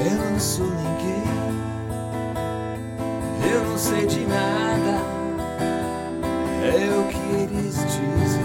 [0.00, 1.24] Eu não sou ninguém,
[3.52, 5.00] eu não sei de nada,
[6.64, 8.37] é o que eles dizem.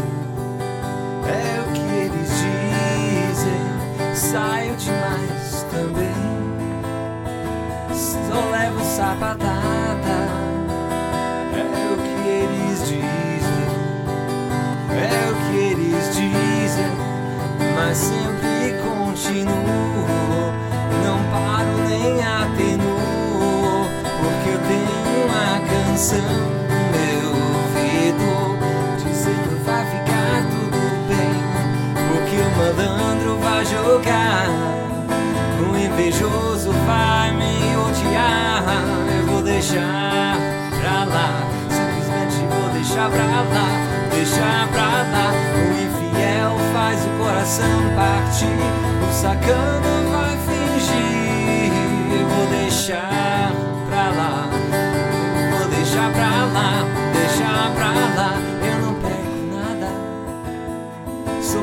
[26.12, 26.20] No
[26.92, 28.28] meu ouvido
[28.98, 31.34] dizendo vai ficar tudo bem,
[32.10, 34.50] porque o malandro vai jogar,
[35.62, 38.64] o invejoso vai me odiar.
[39.18, 40.38] Eu vou deixar
[40.82, 43.68] pra lá, simplesmente vou deixar pra lá,
[44.12, 45.32] deixar pra lá.
[45.56, 48.60] O infiel faz o coração partir,
[49.10, 51.72] o sacana vai fingir.
[52.28, 53.23] Vou deixar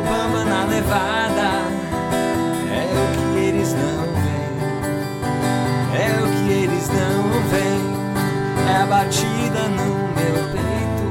[0.01, 1.51] sou bamba na levada.
[2.73, 4.57] É o que eles não veem,
[5.95, 7.91] é o que eles não veem.
[8.69, 9.85] É a batida no
[10.15, 11.07] meu peito,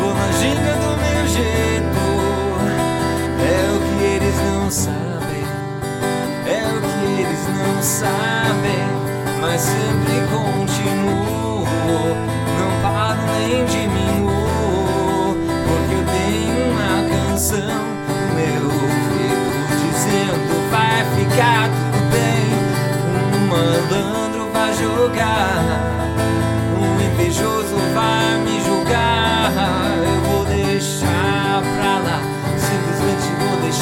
[0.00, 1.54] vou na ginga do meu jeito.
[3.46, 5.44] É o que eles não sabem,
[6.46, 8.84] é o que eles não sabem,
[9.40, 10.73] mas sempre continuo,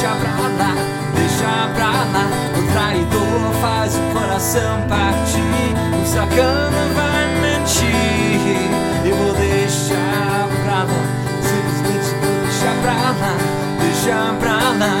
[0.03, 0.75] Deixar pra lá.
[1.15, 2.27] Deixar pra lá.
[2.57, 5.71] O traidor faz o coração partir.
[5.95, 8.67] O sacana vai mentir.
[9.05, 11.03] Eu vou deixar pra lá.
[11.41, 13.33] Simplesmente vou deixar pra lá.
[13.79, 14.93] Deixar pra lá.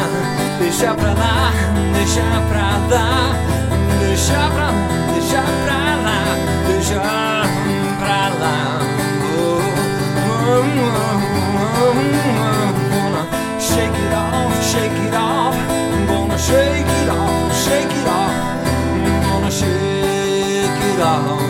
[0.59, 1.51] Deixar pra lá.
[1.97, 3.35] Deixar pra lá.
[3.99, 4.71] Deixar pra lá.
[5.13, 6.19] Deixar pra lá.
[6.65, 7.43] Deixar
[7.99, 8.79] pra lá.
[9.35, 9.59] Oh,
[10.15, 11.19] oh, oh,
[11.59, 11.99] oh,
[12.39, 12.62] oh.
[13.73, 15.55] Shake it off, shake it off.
[16.07, 18.65] Gonna shake it off, shake it off.
[19.25, 21.42] Gonna shake it off.